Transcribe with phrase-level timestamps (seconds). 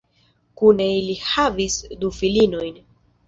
[0.61, 2.81] Kune ili havis du filinojn.